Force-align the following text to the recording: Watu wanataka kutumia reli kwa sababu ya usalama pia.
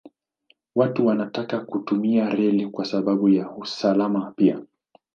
Watu 0.75 1.05
wanataka 1.07 1.59
kutumia 1.59 2.29
reli 2.29 2.67
kwa 2.67 2.85
sababu 2.85 3.29
ya 3.29 3.51
usalama 3.51 4.31
pia. 4.31 4.59